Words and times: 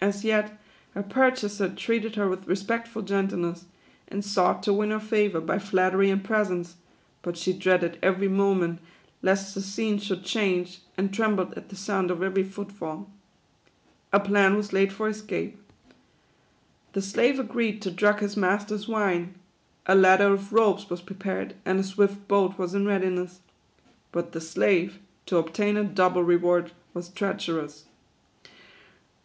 As 0.00 0.24
yet, 0.24 0.58
her 0.94 1.02
pur 1.04 1.30
chaser 1.30 1.68
treated 1.68 2.16
her 2.16 2.28
with 2.28 2.48
respectful 2.48 3.02
gentleness, 3.02 3.66
and 4.08 4.24
sought 4.24 4.64
to 4.64 4.72
win 4.72 4.90
her 4.90 4.98
favour, 4.98 5.40
by 5.40 5.60
flattery 5.60 6.10
and 6.10 6.24
presents; 6.24 6.74
but 7.22 7.36
she 7.36 7.52
dreaded 7.52 7.96
every 8.02 8.26
moment, 8.26 8.80
lest 9.22 9.54
the 9.54 9.60
scene 9.62 10.00
should 10.00 10.24
change, 10.24 10.80
and 10.98 11.14
trembled 11.14 11.54
at 11.56 11.68
the 11.68 11.76
sound 11.76 12.10
of 12.10 12.20
every 12.20 12.42
footfall. 12.42 13.08
A 14.12 14.18
plan 14.18 14.56
was 14.56 14.72
laid 14.72 14.92
for 14.92 15.06
escape. 15.08 15.56
The 16.94 17.00
slave 17.00 17.38
agreed 17.38 17.80
to 17.82 17.90
THE 17.90 17.96
QUADROONS. 17.96 18.00
7 18.00 18.00
5 18.00 18.00
drug 18.00 18.20
his 18.28 18.36
master's 18.36 18.88
wine; 18.88 19.36
a 19.86 19.94
ladder 19.94 20.32
of 20.32 20.52
ropes 20.52 20.90
was 20.90 21.00
pre 21.00 21.14
pared, 21.14 21.54
and 21.64 21.78
a 21.78 21.84
swift 21.84 22.26
boat 22.26 22.58
was 22.58 22.74
in 22.74 22.86
readiness. 22.86 23.38
But 24.10 24.32
the 24.32 24.40
slave, 24.40 24.98
to 25.26 25.36
obtain 25.36 25.76
a 25.76 25.84
double 25.84 26.24
reward, 26.24 26.72
was 26.92 27.08
treacherous. 27.08 27.84